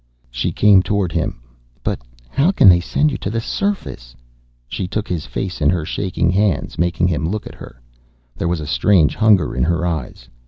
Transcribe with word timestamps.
She 0.31 0.51
came 0.51 0.81
toward 0.81 1.11
him. 1.11 1.43
"But 1.83 1.99
how 2.27 2.49
can 2.51 2.69
they 2.69 2.79
send 2.79 3.11
you 3.11 3.19
to 3.19 3.29
the 3.29 3.39
surface?" 3.39 4.15
She 4.67 4.87
took 4.87 5.07
his 5.07 5.27
face 5.27 5.61
in 5.61 5.69
her 5.69 5.85
shaking 5.85 6.31
hands, 6.31 6.79
making 6.79 7.07
him 7.07 7.29
look 7.29 7.45
at 7.45 7.53
her. 7.61 7.79
There 8.35 8.47
was 8.47 8.61
a 8.61 8.65
strange 8.65 9.13
hunger 9.15 9.55
in 9.55 9.61
her 9.65 9.85
eyes. 9.85 10.27